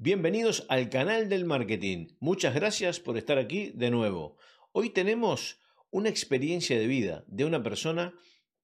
Bienvenidos 0.00 0.64
al 0.68 0.90
canal 0.90 1.28
del 1.28 1.44
marketing. 1.44 2.06
Muchas 2.20 2.54
gracias 2.54 3.00
por 3.00 3.18
estar 3.18 3.36
aquí 3.36 3.72
de 3.74 3.90
nuevo. 3.90 4.36
Hoy 4.70 4.90
tenemos 4.90 5.58
una 5.90 6.08
experiencia 6.08 6.78
de 6.78 6.86
vida 6.86 7.24
de 7.26 7.44
una 7.44 7.64
persona 7.64 8.14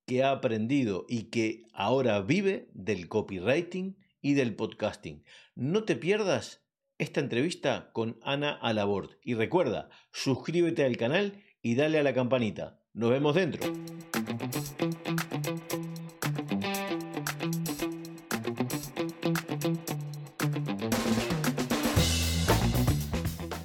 que 0.07 0.23
ha 0.23 0.31
aprendido 0.31 1.07
y 1.09 1.31
que 1.31 1.65
ahora 1.73 2.21
vive 2.21 2.69
del 2.73 3.09
copywriting 3.09 3.97
y 4.21 4.35
del 4.35 4.55
podcasting. 4.55 5.25
No 5.57 5.83
te 5.83 5.97
pierdas 5.97 6.63
esta 6.99 7.19
entrevista 7.19 7.91
con 7.93 8.17
Ana 8.23 8.53
Alabord. 8.53 9.11
Y 9.25 9.35
recuerda, 9.35 9.91
suscríbete 10.13 10.85
al 10.85 10.97
canal 10.97 11.43
y 11.63 11.75
dale 11.75 11.99
a 11.99 12.05
la 12.05 12.15
campanita. 12.15 12.81
Nos 12.93 13.11
vemos 13.11 13.35
dentro. 13.35 13.73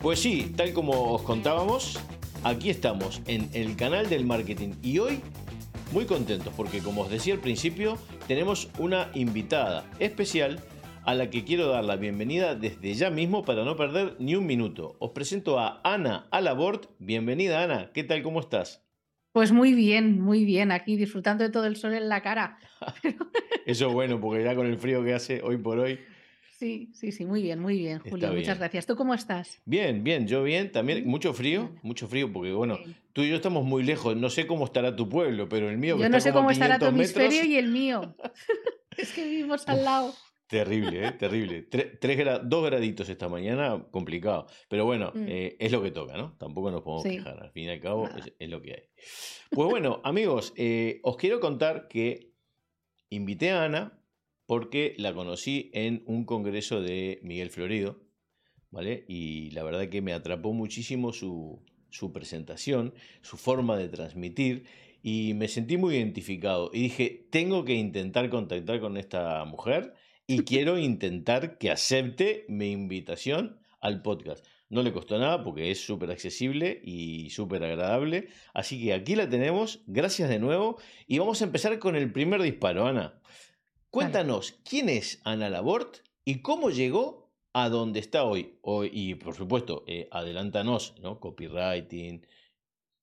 Pues 0.09 0.22
sí, 0.22 0.52
tal 0.58 0.73
como 0.73 1.13
os 1.13 1.22
contábamos, 1.22 1.99
aquí 2.44 2.72
estamos 2.72 3.22
en 3.27 3.48
el 3.54 3.76
canal 3.76 4.09
del 4.09 4.26
marketing 4.26 4.70
y 4.81 4.98
hoy 4.98 5.22
muy 5.91 6.05
contentos 6.05 6.52
porque 6.58 6.80
como 6.80 7.02
os 7.02 7.12
decía 7.12 7.36
al 7.36 7.41
principio 7.41 7.95
tenemos 8.27 8.72
una 8.80 9.12
invitada 9.14 9.88
especial 10.00 10.64
a 11.05 11.14
la 11.14 11.30
que 11.30 11.44
quiero 11.44 11.67
dar 11.67 11.86
la 11.86 11.95
bienvenida 11.95 12.55
desde 12.55 12.95
ya 12.95 13.12
mismo 13.12 13.45
para 13.45 13.64
no 13.64 13.76
perder 13.76 14.16
ni 14.17 14.34
un 14.34 14.48
minuto. 14.48 14.95
Os 14.98 15.12
presento 15.12 15.59
a 15.59 15.80
Ana 15.84 16.28
Alabort. 16.31 16.88
Bienvenida 16.98 17.62
Ana, 17.62 17.91
¿qué 17.94 18.03
tal? 18.03 18.23
¿Cómo 18.23 18.39
estás? 18.39 18.84
Pues 19.31 19.52
muy 19.52 19.76
bien, 19.76 20.20
muy 20.20 20.44
bien, 20.44 20.72
aquí 20.72 20.98
disfrutando 20.98 21.44
de 21.44 21.52
todo 21.52 21.67
el 21.67 21.76
sol 21.76 21.94
en 21.94 22.09
la 22.09 22.23
cara. 22.23 22.58
Eso 23.67 23.89
es 23.89 23.94
bueno, 23.94 24.20
porque 24.20 24.44
ya 24.44 24.55
con 24.55 24.66
el 24.66 24.80
frío 24.80 25.03
que 25.03 25.14
hace 25.14 25.44
hoy 25.44 25.58
por 25.58 25.78
hoy, 25.78 26.00
Sí, 26.59 26.91
sí, 26.94 27.13
sí, 27.13 27.23
muy 27.23 27.41
bien, 27.41 27.58
muy 27.62 27.77
bien, 27.77 27.99
Julio. 27.99 28.34
Muchas 28.34 28.58
gracias. 28.58 28.86
¿Tú 28.86 28.98
cómo 28.98 29.13
estás? 29.13 29.61
Bien, 29.64 30.03
bien, 30.03 30.28
yo 30.28 30.44
bien. 30.44 30.73
También 30.73 31.08
mucho 31.08 31.33
frío, 31.33 31.73
mucho 31.83 32.09
frío, 32.09 32.33
porque 32.33 32.52
bueno, 32.52 32.78
tú 33.14 33.22
y 33.22 33.30
yo 33.30 33.38
estamos 33.38 33.64
muy 33.64 33.81
lejos. 33.81 34.17
No 34.17 34.30
sé 34.30 34.45
cómo 34.45 34.66
estará 34.66 34.94
tu 34.94 35.08
pueblo, 35.08 35.48
pero 35.48 35.70
el 35.70 35.78
mío. 35.78 35.98
yo 35.98 36.09
no 36.09 36.20
sé 36.20 36.33
cómo 36.33 36.52
estará 36.52 36.78
tu 36.78 36.88
hemisferio 36.88 37.45
y 37.45 37.56
el 37.56 37.70
mío. 37.70 38.14
es 38.98 39.14
que 39.14 39.23
vivimos 39.23 39.66
al 39.70 39.86
lado. 39.86 40.14
Terrible, 40.48 41.08
¿eh? 41.08 41.11
terrible. 41.14 41.61
Tres, 41.61 42.42
dos 42.44 42.66
graditos 42.66 43.08
esta 43.08 43.30
mañana, 43.30 43.81
complicado. 43.89 44.48
Pero 44.67 44.83
bueno, 44.83 45.14
mm. 45.16 45.26
eh, 45.30 45.55
es 45.59 45.72
lo 45.72 45.81
que 45.81 45.92
toca, 45.92 46.17
¿no? 46.17 46.36
Tampoco 46.38 46.72
nos 46.72 46.81
podemos 46.81 47.03
quejar. 47.03 47.42
Al 47.42 47.52
fin 47.52 47.66
y 47.66 47.70
al 47.70 47.80
cabo, 47.80 48.09
es, 48.38 48.50
lo 48.50 48.61
que 48.61 48.73
hay. 48.73 48.83
Pues 49.50 49.70
bueno, 49.70 50.02
amigos, 50.03 50.52
eh, 50.58 51.00
os 51.03 51.16
quiero 51.16 51.39
contar 51.39 51.88
que 51.88 52.33
invité 53.09 53.52
a 53.52 53.64
Ana 53.64 53.98
porque 54.50 54.95
la 54.97 55.14
conocí 55.14 55.69
en 55.75 56.02
un 56.08 56.25
congreso 56.25 56.81
de 56.81 57.19
Miguel 57.22 57.52
Florido, 57.52 58.02
¿vale? 58.72 59.05
Y 59.08 59.52
la 59.52 59.61
verdad 59.61 59.89
que 59.89 60.02
me 60.02 60.11
atrapó 60.11 60.53
muchísimo 60.53 61.14
su, 61.14 61.61
presentación, 62.11 62.95
su 63.22 63.38
forma 63.38 63.77
de 63.77 63.89
transmitir, 63.89 64.66
y 65.03 65.36
me 65.36 65.50
sentí 65.50 65.77
muy 65.77 65.97
identificado. 65.97 66.72
Y 66.73 66.81
dije, 66.81 67.27
tengo 67.30 67.64
que 67.64 67.75
intentar 67.75 68.31
contactar 68.31 68.80
con 68.80 68.97
esta 68.97 69.45
mujer 69.45 69.94
y 70.25 70.39
quiero 70.45 70.80
intentar 70.80 71.59
que 71.59 71.70
acepte 71.70 72.45
mi 72.47 72.72
invitación 72.72 73.59
al 73.81 74.02
podcast. 74.02 74.44
No 74.67 74.81
le 74.81 74.92
costó 74.92 75.20
nada 75.20 75.44
porque 75.44 75.70
es 75.70 75.80
súper 75.80 76.09
accesible 76.09 76.81
y 76.83 77.30
súper 77.30 77.64
agradable. 77.64 78.30
Así 78.55 78.81
que 78.83 78.94
aquí 78.94 79.16
la 79.16 79.30
tenemos. 79.30 79.83
Gracias 79.86 80.27
de 80.27 80.39
nuevo. 80.39 80.80
Y 81.05 81.20
vamos 81.20 81.39
a 81.44 81.45
empezar 81.45 81.77
con 81.77 81.95
el 81.95 82.11
primer 82.11 82.42
disparo, 82.42 82.88
Ana. 82.88 83.20
Cuéntanos, 83.92 84.59
¿quién 84.70 84.88
es 84.88 85.20
Ana 85.23 85.50
Labort 85.50 85.98
y 86.23 86.42
cómo 86.42 86.70
llegó 86.70 87.32
a 87.54 87.70
donde 87.70 88.00
está 88.00 88.23
hoy? 88.23 88.59
hoy 88.62 88.92
y 88.94 89.16
por 89.16 89.34
supuesto, 89.34 89.84
eh, 89.88 90.08
adelántanos, 90.12 90.95
¿no? 91.02 91.20
Copywriting, 91.20 92.26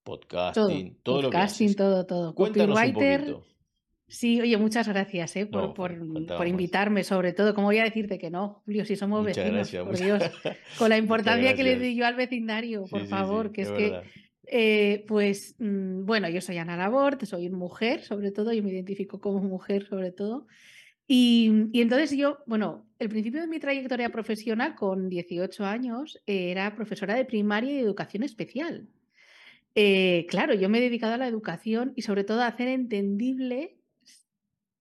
podcasting, 0.04 0.98
todo, 1.02 1.22
lo 1.22 1.30
que 1.30 1.36
Podcasting, 1.36 1.74
todo, 1.74 2.06
todo. 2.06 2.34
Cuéntanos 2.36 2.78
Copywriter. 2.78 3.36
Sí, 4.08 4.40
oye, 4.40 4.56
muchas 4.56 4.86
gracias 4.86 5.34
¿eh? 5.34 5.46
por, 5.46 5.74
por, 5.74 6.46
invitarme, 6.46 7.02
sobre 7.02 7.32
todo. 7.32 7.56
¿Cómo 7.56 7.66
voy 7.66 7.78
a 7.78 7.84
decirte 7.84 8.18
que 8.18 8.30
no, 8.30 8.62
Julio, 8.64 8.84
si 8.84 8.94
somos 8.94 9.24
vecinos? 9.24 9.68
por 9.72 9.98
Dios, 9.98 10.22
con 10.78 10.90
la 10.90 10.96
importancia 10.96 11.56
que 11.56 11.64
le 11.64 11.76
di 11.76 11.96
yo 11.96 12.06
al 12.06 12.14
vecindario, 12.14 12.84
por 12.88 13.04
favor, 13.06 13.50
que 13.50 13.62
es, 13.62 13.72
que 13.72 14.02
eh, 14.46 15.04
pues 15.08 15.56
mm, 15.58 16.06
bueno, 16.06 16.28
yo 16.28 16.40
soy 16.40 16.58
Ana 16.58 16.76
Labort, 16.76 17.24
soy 17.24 17.50
mujer 17.50 18.02
sobre 18.02 18.30
todo, 18.30 18.52
yo 18.52 18.62
me 18.62 18.70
identifico 18.70 19.20
como 19.20 19.40
mujer 19.40 19.84
sobre 19.88 20.12
todo. 20.12 20.46
Y, 21.08 21.70
entonces 21.74 22.16
yo, 22.16 22.38
bueno, 22.46 22.86
el 22.98 23.08
principio 23.08 23.40
de 23.40 23.46
mi 23.46 23.60
trayectoria 23.60 24.10
profesional 24.10 24.74
con 24.74 25.08
18 25.08 25.64
años 25.64 26.20
era 26.26 26.74
profesora 26.74 27.14
de 27.14 27.24
primaria 27.24 27.72
y 27.72 27.78
educación 27.78 28.22
especial. 28.22 28.88
Eh, 29.78 30.26
claro, 30.30 30.54
yo 30.54 30.70
me 30.70 30.78
he 30.78 30.80
dedicado 30.80 31.14
a 31.14 31.18
la 31.18 31.28
educación 31.28 31.92
y 31.96 32.02
sobre 32.02 32.24
todo 32.24 32.40
a 32.40 32.46
hacer 32.46 32.66
entendible, 32.68 33.76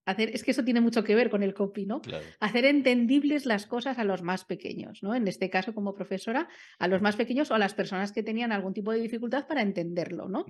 hacer, 0.06 0.30
es 0.30 0.42
que 0.42 0.52
eso 0.52 0.64
tiene 0.64 0.80
mucho 0.80 1.04
que 1.04 1.14
ver 1.14 1.28
con 1.28 1.42
el 1.42 1.52
copy, 1.52 1.84
¿no? 1.84 2.00
Hacer 2.40 2.64
entendibles 2.64 3.44
las 3.44 3.66
cosas 3.66 3.98
a 3.98 4.04
los 4.04 4.22
más 4.22 4.46
pequeños, 4.46 5.02
¿no? 5.02 5.14
En 5.14 5.28
este 5.28 5.50
caso, 5.50 5.74
como 5.74 5.94
profesora, 5.94 6.48
a 6.78 6.88
los 6.88 7.02
más 7.02 7.14
pequeños 7.14 7.50
o 7.50 7.54
a 7.54 7.58
las 7.58 7.74
personas 7.74 8.10
que 8.10 8.22
tenían 8.22 8.52
algún 8.52 8.72
tipo 8.72 8.90
de 8.90 9.00
dificultad 9.00 9.46
para 9.46 9.60
entenderlo, 9.60 10.30
¿no? 10.30 10.46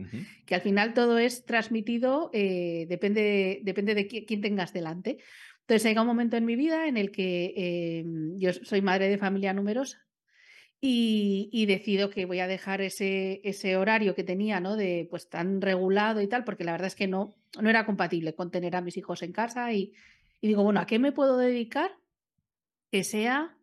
Que 0.47 0.54
al 0.54 0.60
final 0.60 0.94
todo 0.94 1.19
es 1.19 1.44
transmitido, 1.44 2.31
eh, 2.32 2.86
depende, 2.88 3.60
depende 3.65 3.97
de 3.97 4.06
quién 4.06 4.41
tengas 4.41 4.72
delante. 4.72 5.19
Entonces 5.66 5.82
llega 5.82 6.03
un 6.03 6.06
momento 6.06 6.37
en 6.37 6.44
mi 6.44 6.54
vida 6.54 6.87
en 6.87 6.97
el 6.97 7.10
que 7.10 7.53
em, 7.56 8.38
yo 8.38 8.53
soy 8.53 8.82
madre 8.82 9.09
de 9.09 9.19
familia 9.19 9.53
numerosa 9.53 10.06
y, 10.81 11.66
decido 11.66 12.09
que 12.10 12.25
voy 12.25 12.38
a 12.38 12.47
dejar 12.47 12.81
ese, 12.82 13.41
ese 13.43 13.77
horario 13.77 14.15
que 14.15 14.22
tenía, 14.22 14.60
¿no? 14.60 14.77
De 14.77 15.09
pues 15.10 15.28
tan 15.28 15.60
regulado 15.60 16.21
y 16.21 16.28
tal, 16.28 16.44
porque 16.44 16.62
la 16.62 16.71
verdad 16.71 16.87
es 16.87 16.94
que 16.94 17.09
no, 17.09 17.34
no 17.60 17.69
era 17.69 17.84
compatible 17.84 18.32
con 18.32 18.53
tener 18.53 18.77
a 18.77 18.81
mis 18.81 18.97
hijos 18.97 19.22
en 19.22 19.32
casa 19.32 19.72
y, 19.72 19.93
y 20.41 20.47
digo, 20.47 20.62
bueno, 20.62 20.78
¿a 20.78 20.87
qué 20.87 21.00
me 21.00 21.10
puedo 21.10 21.37
dedicar 21.37 21.91
que 22.93 23.03
sea 23.03 23.56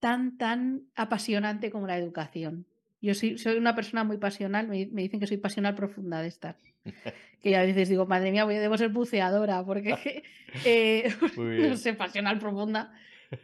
tan, 0.00 0.38
tan 0.38 0.86
apasionante 0.94 1.70
como 1.70 1.86
la 1.86 1.98
educación? 1.98 2.66
Yo 3.02 3.14
soy, 3.14 3.36
soy 3.36 3.56
una 3.56 3.74
persona 3.74 4.04
muy 4.04 4.16
pasional, 4.16 4.68
me, 4.68 4.86
dicen 4.86 5.18
que 5.18 5.26
soy 5.26 5.36
pasional 5.36 5.74
profunda 5.74 6.22
de 6.22 6.28
estar. 6.28 6.56
Que 7.40 7.56
a 7.56 7.62
veces 7.62 7.88
digo, 7.88 8.06
madre 8.06 8.30
mía, 8.30 8.44
voy, 8.44 8.54
debo 8.54 8.78
ser 8.78 8.90
buceadora, 8.90 9.64
porque 9.64 10.22
eh, 10.64 11.12
no 11.36 11.76
sé, 11.76 11.94
pasional 11.94 12.38
profunda. 12.38 12.92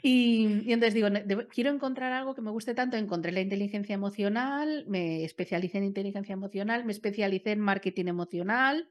Y, 0.03 0.63
y 0.65 0.73
entonces 0.73 0.95
digo, 0.95 1.09
quiero 1.51 1.71
encontrar 1.71 2.13
algo 2.13 2.37
que 2.37 2.41
me 2.43 2.53
guste 2.53 2.75
tanto. 2.75 2.97
Encontré 2.97 3.33
la 3.33 3.41
inteligencia 3.41 3.95
emocional, 3.95 4.85
me 4.87 5.25
especialicé 5.25 5.79
en 5.79 5.85
inteligencia 5.85 6.35
emocional, 6.35 6.85
me 6.85 6.93
especialicé 6.93 7.53
en 7.53 7.61
marketing 7.61 8.07
emocional 8.07 8.89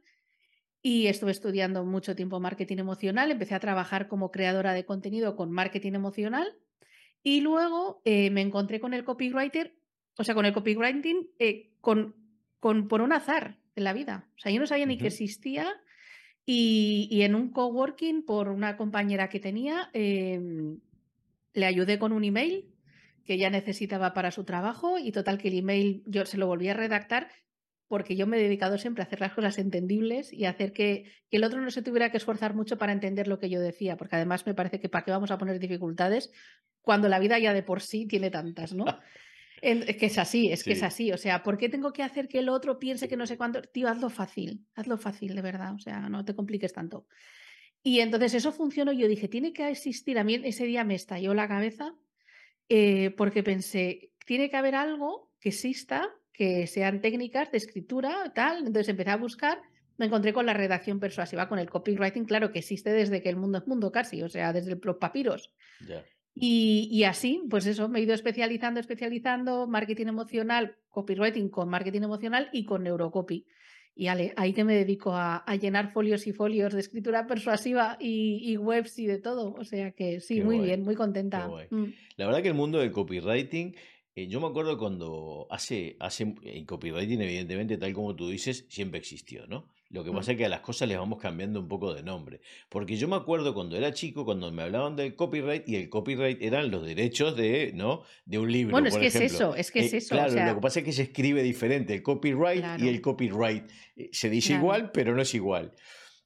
y 0.81 1.07
estuve 1.07 1.31
estudiando 1.31 1.85
mucho 1.85 2.16
tiempo 2.16 2.39
marketing 2.39 2.78
emocional. 2.79 3.31
Empecé 3.31 3.55
a 3.55 3.59
trabajar 3.59 4.07
como 4.07 4.31
creadora 4.31 4.73
de 4.73 4.85
contenido 4.85 5.35
con 5.35 5.51
marketing 5.51 5.94
emocional. 5.94 6.57
Y 7.23 7.41
luego 7.41 8.01
eh, 8.03 8.31
me 8.31 8.41
encontré 8.41 8.79
con 8.79 8.94
el 8.94 9.03
copywriter 9.03 9.75
o 10.17 10.23
sea, 10.23 10.35
con 10.35 10.45
el 10.45 10.53
copywriting, 10.53 11.29
eh, 11.39 11.72
con, 11.81 12.16
con, 12.59 12.88
por 12.88 13.01
un 13.01 13.13
azar 13.13 13.57
en 13.75 13.83
la 13.83 13.94
vida. 13.94 14.28
O 14.35 14.39
sea, 14.39 14.51
yo 14.51 14.59
no 14.59 14.67
sabía 14.67 14.85
ni 14.85 14.97
que 14.97 15.07
existía 15.07 15.73
y, 16.45 17.22
en 17.22 17.35
un 17.35 17.51
coworking, 17.51 18.23
por 18.23 18.50
una 18.50 18.78
compañera 18.78 19.29
que 19.29 19.39
tenía, 19.39 19.89
em, 19.94 20.79
le 21.53 21.66
ayudé 21.66 22.00
con 22.00 22.13
un 22.13 22.23
email 22.23 22.73
que 23.25 23.33
ella 23.33 23.50
necesitaba 23.50 24.13
para 24.13 24.31
su 24.31 24.45
trabajo 24.45 24.97
y 24.97 25.11
total 25.11 25.38
que 25.38 25.50
el 25.50 25.59
email 25.59 26.03
yo 26.05 26.25
se 26.25 26.38
lo 26.38 26.47
volví 26.47 26.69
a 26.69 26.73
redactar 26.73 27.29
porque 27.89 28.16
yo 28.16 28.28
me 28.28 28.38
he 28.38 28.44
dedicado 28.44 28.78
siempre 28.78 29.03
a 29.03 29.05
hacer 29.05 29.22
las 29.22 29.34
cosas 29.34 29.57
entendibles 29.57 30.31
y 30.34 30.45
hacer 30.45 30.73
que, 30.73 31.11
que, 31.29 31.38
el 31.38 31.44
otro 31.44 31.61
no 31.61 31.69
se 31.69 31.81
tuviera 31.81 32.11
que 32.11 32.17
esforzar 32.17 32.53
mucho 32.53 32.78
para 32.78 32.91
entender 32.91 33.28
lo 33.28 33.39
que 33.39 33.49
yo 33.49 33.59
decía, 33.59 33.97
porque 33.97 34.16
además 34.16 34.45
me 34.45 34.53
parece 34.53 34.79
que 34.79 34.89
para 34.89 35.05
qué 35.05 35.11
vamos 35.11 35.31
a 35.31 35.38
poner 35.38 35.59
dificultades 35.59 36.31
cuando 36.81 37.09
la 37.09 37.19
vida 37.19 37.40
ya 37.40 37.53
de 37.53 37.64
por 37.64 37.81
sí 37.81 38.08
tiene 38.08 38.29
tantas, 38.29 38.73
¿no? 38.73 38.85
Es 39.61 39.97
que 39.97 40.05
es 40.05 40.17
así, 40.17 40.51
es 40.51 40.63
que 40.63 40.73
es 40.73 40.83
así. 40.83 41.11
O 41.11 41.17
sea, 41.17 41.43
¿por 41.43 41.57
qué 41.57 41.69
tengo 41.69 41.91
que 41.91 42.03
hacer 42.03 42.27
que 42.27 42.39
el 42.39 42.49
otro 42.49 42.79
piense 42.79 43.07
que 43.07 43.17
no 43.17 43.25
sé 43.25 43.37
cuánto? 43.37 43.61
Tío, 43.61 43.87
hazlo 43.87 44.09
fácil, 44.09 44.65
hazlo 44.75 44.97
fácil, 44.97 45.35
de 45.35 45.41
verdad. 45.41 45.73
O 45.73 45.79
sea, 45.79 46.09
no 46.09 46.23
te 46.25 46.35
compliques 46.35 46.73
tanto. 46.73 47.07
Y 47.83 47.99
entonces 47.99 48.33
eso 48.33 48.51
funcionó. 48.51 48.91
Yo 48.91 49.07
dije, 49.07 49.27
tiene 49.27 49.53
que 49.53 49.69
existir. 49.69 50.19
A 50.19 50.23
mí 50.23 50.41
ese 50.43 50.65
día 50.65 50.83
me 50.83 50.95
estalló 50.95 51.33
la 51.33 51.47
cabeza 51.47 51.95
eh, 52.69 53.11
porque 53.11 53.43
pensé, 53.43 54.11
tiene 54.25 54.49
que 54.49 54.57
haber 54.57 54.75
algo 54.75 55.31
que 55.39 55.49
exista, 55.49 56.09
que 56.33 56.67
sean 56.67 57.01
técnicas 57.01 57.51
de 57.51 57.57
escritura, 57.57 58.31
tal. 58.35 58.59
Entonces 58.59 58.89
empecé 58.89 59.11
a 59.11 59.17
buscar. 59.17 59.61
Me 59.97 60.05
encontré 60.05 60.31
con 60.31 60.45
la 60.45 60.53
redacción 60.53 60.99
persuasiva, 60.99 61.49
con 61.49 61.57
el 61.57 61.71
copywriting, 61.71 62.25
claro 62.25 62.51
que 62.51 62.59
existe 62.59 62.91
desde 62.91 63.23
que 63.23 63.29
el 63.29 63.35
mundo 63.35 63.57
es 63.57 63.65
mundo 63.65 63.91
casi, 63.91 64.21
o 64.21 64.29
sea, 64.29 64.53
desde 64.53 64.77
los 64.79 64.97
papiros. 64.97 65.51
Y, 66.39 67.03
así, 67.03 67.41
pues 67.49 67.66
eso, 67.66 67.89
me 67.89 67.99
he 67.99 68.03
ido 68.03 68.13
especializando, 68.13 68.79
especializando, 68.79 69.67
marketing 69.67 70.07
emocional, 70.07 70.75
copywriting 70.89 71.49
con 71.49 71.69
marketing 71.69 72.03
emocional 72.03 72.49
y 72.53 72.66
con 72.66 72.84
neurocopy. 72.84 73.45
y 73.95 74.07
ahí 74.07 74.53
que 74.53 74.63
me 74.63 74.75
dedico 74.75 75.13
a, 75.16 75.43
llenar 75.59 75.91
folios 75.91 76.28
y 76.28 76.34
folios 76.34 76.73
de 76.73 76.81
escritura 76.81 77.25
persuasiva 77.28 77.97
y, 77.99 78.55
webs 78.57 78.99
y 78.99 79.07
de 79.07 79.17
todo. 79.17 79.53
O 79.55 79.63
sea 79.63 79.91
que 79.91 80.19
sí, 80.19 80.41
muy 80.41 80.59
bien, 80.59 80.84
muy 80.84 80.95
contenta. 80.95 81.49
Mm. 81.72 81.85
La 82.17 82.28
verdad 82.28 82.43
que 82.43 82.49
el 82.49 82.53
mundo 82.53 82.79
del 82.79 82.91
copywriting, 82.91 83.75
eh, 84.13 84.28
yo 84.28 84.40
me 84.40 84.47
acuerdo 84.47 84.78
cuando 84.78 85.47
hace, 85.49 85.97
hace, 85.99 86.35
el 86.43 86.66
copywriting 86.67 87.22
evidentemente, 87.22 87.78
tal 87.78 87.93
como 87.93 88.16
tú 88.16 88.29
dices, 88.29 88.67
siempre 88.69 88.99
existió, 88.99 89.47
¿no? 89.47 89.69
Lo 89.89 90.03
que 90.03 90.11
mm. 90.11 90.16
pasa 90.16 90.31
es 90.34 90.37
que 90.37 90.45
a 90.45 90.49
las 90.49 90.59
cosas 90.59 90.89
les 90.89 90.97
vamos 90.97 91.19
cambiando 91.19 91.59
un 91.59 91.67
poco 91.67 91.93
de 91.93 92.03
nombre. 92.03 92.41
Porque 92.69 92.97
yo 92.97 93.07
me 93.07 93.16
acuerdo 93.16 93.53
cuando 93.53 93.78
era 93.78 93.93
chico, 93.93 94.25
cuando 94.25 94.51
me 94.51 94.63
hablaban 94.63 94.95
del 94.95 95.16
copyright, 95.16 95.67
y 95.67 95.75
el 95.78 95.89
copyright 95.89 96.41
eran 96.41 96.72
los 96.72 96.85
derechos 96.85 97.37
de, 97.37 97.72
¿no? 97.73 98.03
de 98.25 98.39
un 98.39 98.51
libro. 98.51 98.72
Bueno, 98.72 98.89
es 98.89 98.97
que 98.97 99.07
es 99.07 99.16
eso, 99.16 99.55
es 99.55 99.72
que 99.72 99.79
es 99.79 99.93
eh, 99.93 99.97
eso. 99.97 100.16
Claro, 100.16 100.34
lo 100.34 100.55
que 100.55 100.61
pasa 100.61 100.79
es 100.79 100.85
que 100.85 100.91
se 100.91 101.03
escribe 101.03 101.41
diferente. 101.41 101.93
El 101.93 102.03
copyright 102.03 102.63
y 102.79 102.87
el 102.89 103.01
copyright 103.01 103.69
eh, 103.95 104.09
se 104.11 104.29
dice 104.29 104.53
igual, 104.53 104.91
pero 104.91 105.16
no 105.16 105.22
es 105.22 105.34
igual. 105.34 105.73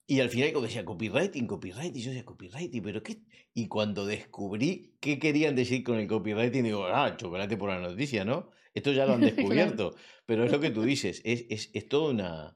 Y 0.07 0.19
al 0.19 0.29
final, 0.29 0.51
como 0.51 0.65
decía, 0.65 0.83
copywriting, 0.83 1.47
copyright, 1.47 1.95
y 1.95 2.01
yo 2.01 2.09
decía, 2.09 2.25
copywriting, 2.25 2.81
pero 2.81 3.03
qué. 3.03 3.21
Y 3.53 3.67
cuando 3.67 4.05
descubrí 4.05 4.95
qué 4.99 5.19
querían 5.19 5.55
decir 5.55 5.83
con 5.83 5.99
el 5.99 6.07
copywriting, 6.07 6.63
digo, 6.63 6.85
ah, 6.85 7.15
chocolate 7.15 7.57
por 7.57 7.69
la 7.69 7.79
noticia, 7.79 8.25
¿no? 8.25 8.49
Esto 8.73 8.91
ya 8.91 9.05
lo 9.05 9.13
han 9.13 9.21
descubierto. 9.21 9.95
Pero 10.25 10.43
es 10.45 10.51
lo 10.51 10.59
que 10.59 10.71
tú 10.71 10.81
dices, 10.81 11.21
es, 11.23 11.45
es, 11.49 11.69
es 11.73 11.87
toda 11.87 12.11
una 12.11 12.55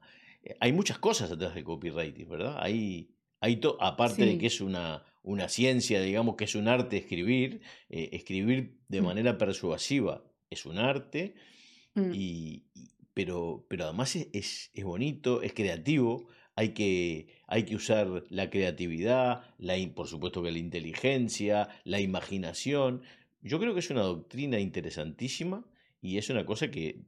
hay 0.60 0.72
muchas 0.72 0.98
cosas 0.98 1.30
detrás 1.30 1.54
del 1.54 1.64
copywriting, 1.64 2.28
¿verdad? 2.28 2.56
Hay, 2.58 3.10
hay 3.40 3.60
aparte 3.80 4.24
de 4.24 4.38
que 4.38 4.46
es 4.46 4.60
una, 4.60 5.04
una 5.22 5.48
ciencia, 5.48 6.00
digamos 6.00 6.36
que 6.36 6.44
es 6.44 6.54
un 6.54 6.68
arte 6.68 6.96
escribir, 6.96 7.60
eh, 7.88 8.10
escribir 8.12 8.78
de 8.88 9.00
mm. 9.00 9.04
manera 9.04 9.38
persuasiva 9.38 10.24
es 10.50 10.66
un 10.66 10.78
arte, 10.78 11.34
mm. 11.94 12.10
y, 12.14 12.64
pero, 13.12 13.66
pero 13.68 13.84
además 13.84 14.16
es, 14.16 14.70
es, 14.72 14.84
bonito, 14.84 15.42
es 15.42 15.52
creativo, 15.52 16.28
hay 16.54 16.70
que, 16.70 17.28
hay 17.46 17.64
que 17.64 17.76
usar 17.76 18.24
la 18.30 18.50
creatividad, 18.50 19.42
la, 19.58 19.74
por 19.94 20.06
supuesto 20.06 20.42
que 20.42 20.52
la 20.52 20.58
inteligencia, 20.58 21.68
la 21.84 22.00
imaginación. 22.00 23.02
Yo 23.42 23.58
creo 23.58 23.74
que 23.74 23.80
es 23.80 23.90
una 23.90 24.02
doctrina 24.02 24.58
interesantísima 24.58 25.66
y 26.00 26.18
es 26.18 26.30
una 26.30 26.46
cosa 26.46 26.70
que 26.70 27.04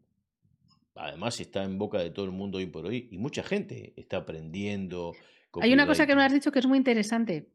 además 0.99 1.41
está 1.41 1.65
en 1.65 1.79
boca 1.79 1.99
de 1.99 2.11
todo 2.11 2.27
el 2.27 2.33
mundo 2.33 2.59
hoy 2.59 2.67
por 2.67 2.87
hoy 2.87 3.09
y 3.11 3.19
mucha 3.19 3.43
gente 3.43 3.95
está 3.97 4.19
aprendiendo. 4.19 5.15
Hay 5.61 5.73
una 5.73 5.87
cosa 5.87 6.07
que 6.07 6.15
me 6.15 6.23
has 6.23 6.33
dicho 6.33 6.53
que 6.53 6.59
es 6.59 6.67
muy 6.67 6.79
interesante 6.79 7.49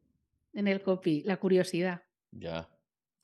en 0.52 0.66
el 0.66 0.82
copy, 0.82 1.22
la 1.24 1.36
curiosidad. 1.36 2.02
Ya. 2.32 2.68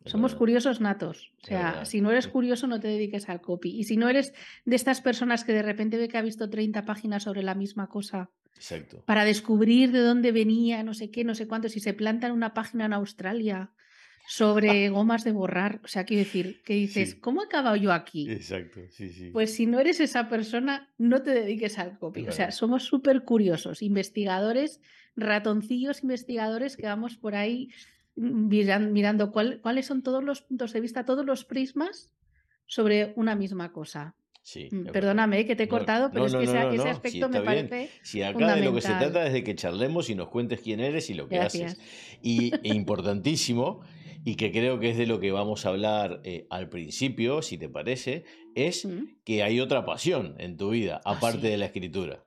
Somos 0.06 0.34
curiosos 0.34 0.80
natos. 0.80 1.32
O 1.42 1.46
sea, 1.46 1.84
si 1.84 2.00
no 2.00 2.10
eres 2.10 2.26
curioso, 2.26 2.66
no 2.66 2.80
te 2.80 2.88
dediques 2.88 3.28
al 3.28 3.42
copy. 3.42 3.78
Y 3.78 3.84
si 3.84 3.98
no 3.98 4.08
eres 4.08 4.32
de 4.64 4.76
estas 4.76 5.02
personas 5.02 5.44
que 5.44 5.52
de 5.52 5.62
repente 5.62 5.98
ve 5.98 6.08
que 6.08 6.16
ha 6.16 6.22
visto 6.22 6.48
30 6.48 6.86
páginas 6.86 7.24
sobre 7.24 7.42
la 7.42 7.54
misma 7.54 7.88
cosa 7.88 8.30
Exacto. 8.54 9.04
para 9.04 9.26
descubrir 9.26 9.92
de 9.92 10.00
dónde 10.00 10.32
venía, 10.32 10.82
no 10.82 10.94
sé 10.94 11.10
qué, 11.10 11.22
no 11.22 11.34
sé 11.34 11.46
cuánto, 11.46 11.68
si 11.68 11.80
se 11.80 11.92
planta 11.92 12.28
en 12.28 12.32
una 12.32 12.54
página 12.54 12.86
en 12.86 12.94
Australia 12.94 13.72
sobre 14.26 14.88
gomas 14.90 15.24
de 15.24 15.32
borrar. 15.32 15.80
O 15.84 15.88
sea, 15.88 16.04
quiero 16.04 16.24
decir, 16.24 16.62
que 16.64 16.74
dices, 16.74 17.14
¿cómo 17.14 17.42
he 17.42 17.46
acabado 17.46 17.76
yo 17.76 17.92
aquí? 17.92 18.30
Exacto, 18.30 18.80
sí, 18.90 19.08
sí. 19.08 19.30
Pues 19.32 19.54
si 19.54 19.66
no 19.66 19.80
eres 19.80 20.00
esa 20.00 20.28
persona, 20.28 20.92
no 20.98 21.22
te 21.22 21.30
dediques 21.30 21.78
al 21.78 21.98
copy. 21.98 22.28
O 22.28 22.32
sea, 22.32 22.50
somos 22.50 22.84
súper 22.84 23.24
curiosos, 23.24 23.82
investigadores, 23.82 24.80
ratoncillos 25.16 26.02
investigadores 26.02 26.76
que 26.76 26.86
vamos 26.86 27.16
por 27.16 27.34
ahí 27.34 27.70
mirando, 28.16 29.32
cuáles 29.32 29.86
son 29.86 30.02
todos 30.02 30.22
los 30.22 30.42
puntos 30.42 30.72
de 30.72 30.80
vista, 30.80 31.04
todos 31.04 31.24
los 31.24 31.44
prismas 31.44 32.12
sobre 32.66 33.12
una 33.16 33.34
misma 33.34 33.72
cosa. 33.72 34.14
Sí, 34.42 34.68
mm, 34.70 34.86
Perdóname 34.86 35.44
que 35.44 35.54
te 35.54 35.64
he 35.64 35.68
cortado, 35.68 36.10
pero 36.10 36.26
es 36.26 36.34
que 36.34 36.44
ese, 36.44 36.88
aspecto 36.88 37.28
me 37.28 37.42
parece. 37.42 37.90
Si 38.02 38.22
acá 38.22 38.54
de 38.56 38.64
lo 38.64 38.74
que 38.74 38.80
se 38.80 38.88
trata 38.88 39.26
es 39.26 39.32
de 39.32 39.44
que 39.44 39.54
charlemos 39.54 40.08
y 40.08 40.14
nos 40.14 40.28
cuentes 40.28 40.60
quién 40.60 40.80
eres 40.80 41.10
y 41.10 41.14
lo 41.14 41.28
que 41.28 41.38
haces. 41.38 41.78
Y 42.22 42.52
e 42.62 42.74
importantísimo, 42.74 43.80
y 44.24 44.36
que 44.36 44.52
creo 44.52 44.78
que 44.78 44.90
es 44.90 44.96
de 44.96 45.06
lo 45.06 45.20
que 45.20 45.32
vamos 45.32 45.64
a 45.64 45.70
hablar 45.70 46.20
eh, 46.24 46.46
al 46.50 46.68
principio, 46.68 47.42
si 47.42 47.58
te 47.58 47.68
parece, 47.68 48.24
es 48.54 48.86
que 49.24 49.42
hay 49.42 49.60
otra 49.60 49.84
pasión 49.84 50.34
en 50.38 50.56
tu 50.56 50.70
vida, 50.70 51.00
ah, 51.04 51.12
aparte 51.12 51.46
de 51.48 51.56
la 51.56 51.66
escritura. 51.66 52.26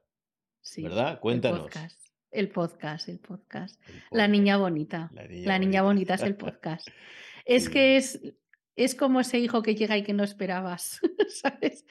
¿Verdad? 0.78 1.20
Cuéntanos. 1.20 1.68
El 2.32 2.50
podcast, 2.50 3.10
el 3.10 3.20
podcast. 3.20 3.80
La 4.10 4.28
niña 4.28 4.58
bonita. 4.58 5.12
La 5.14 5.60
niña, 5.60 5.84
bonita. 5.84 6.16
es 6.16 6.24
el 6.24 6.36
podcast. 6.38 6.88
es 7.46 7.70
que 7.70 7.98
es, 7.98 8.20
es 8.76 8.96
como 8.96 9.20
ese 9.20 9.38
hijo 9.40 9.62
que 9.62 9.76
llega 9.76 9.98
y 9.98 10.04
que 10.04 10.14
no 10.14 10.24
esperabas, 10.24 11.00
¿sabes? 11.30 11.86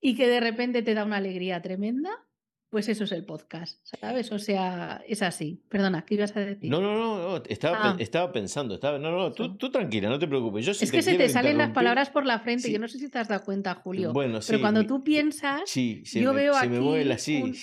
Y 0.00 0.14
que 0.14 0.28
de 0.28 0.40
repente 0.40 0.82
te 0.82 0.94
da 0.94 1.04
una 1.04 1.16
alegría 1.16 1.62
tremenda 1.62 2.27
pues 2.70 2.88
eso 2.88 3.04
es 3.04 3.12
el 3.12 3.24
podcast, 3.24 3.80
¿sabes? 3.82 4.30
O 4.30 4.38
sea, 4.38 5.02
es 5.08 5.22
así. 5.22 5.62
Perdona, 5.68 6.04
¿qué 6.04 6.14
ibas 6.14 6.36
a 6.36 6.40
decir? 6.40 6.70
No, 6.70 6.80
no, 6.80 6.96
no, 6.96 7.42
Estaba, 7.48 7.78
ah. 7.80 7.96
estaba 7.98 8.30
pensando, 8.30 8.74
estaba, 8.74 8.98
no, 8.98 9.10
no, 9.10 9.32
tú, 9.32 9.56
tú, 9.56 9.70
tranquila, 9.70 10.10
no 10.10 10.18
te 10.18 10.28
preocupes. 10.28 10.66
Yo 10.66 10.72
es 10.72 10.90
que 10.90 11.00
se 11.00 11.16
te 11.16 11.28
salen 11.30 11.56
las 11.56 11.70
palabras 11.70 12.10
por 12.10 12.26
la 12.26 12.40
frente, 12.40 12.70
yo 12.70 12.78
no 12.78 12.86
sé 12.86 12.98
si 12.98 13.08
te 13.08 13.18
has 13.18 13.28
dado 13.28 13.42
cuenta, 13.44 13.74
Julio. 13.74 14.12
Bueno, 14.12 14.42
sí, 14.42 14.48
pero 14.48 14.60
cuando 14.60 14.84
tú 14.84 15.02
piensas, 15.02 15.62
sí, 15.64 16.02
yo 16.04 16.34
veo 16.34 16.52
se 16.52 16.58
aquí. 16.60 16.68
Me 16.68 16.80
mueve 16.80 17.04
la, 17.06 17.16
sí, 17.16 17.54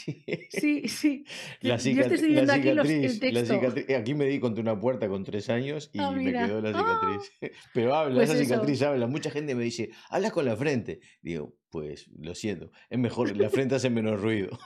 sí, 0.49 0.87
sí. 0.87 1.25
La 1.61 1.77
yo 1.77 2.01
estoy 2.01 2.27
viendo 2.27 2.53
aquí 2.53 2.71
los, 2.73 2.89
el 2.89 3.19
texto. 3.19 3.59
aquí 3.97 4.13
me 4.13 4.25
di 4.25 4.39
contra 4.39 4.61
una 4.61 4.79
puerta 4.79 5.07
con 5.07 5.23
tres 5.23 5.49
años 5.49 5.89
y 5.93 5.99
ah, 5.99 6.11
me 6.11 6.31
quedó 6.31 6.61
la 6.61 6.69
cicatriz. 6.69 7.31
Pero 7.73 7.95
habla, 7.95 8.15
pues 8.15 8.29
esa 8.29 8.39
cicatriz 8.39 8.81
habla. 8.81 9.07
Mucha 9.07 9.29
gente 9.29 9.55
me 9.55 9.63
dice, 9.63 9.91
hablas 10.09 10.31
con 10.31 10.45
la 10.45 10.55
frente. 10.55 10.99
Digo, 11.21 11.55
pues 11.69 12.09
lo 12.17 12.33
siento, 12.35 12.71
es 12.89 12.97
mejor, 12.97 13.35
la 13.35 13.49
frente 13.49 13.75
hace 13.75 13.89
menos 13.89 14.21
ruido. 14.21 14.57